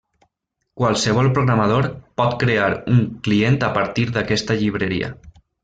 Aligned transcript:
Qualsevol 0.81 1.29
programador 1.35 1.89
pot 2.21 2.33
crear 2.45 2.71
un 2.95 3.05
client 3.29 3.61
a 3.71 3.73
partir 3.79 4.09
d'aquesta 4.19 4.59
llibreria. 4.65 5.15